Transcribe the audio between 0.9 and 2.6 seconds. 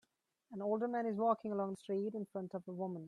is walking along the street in front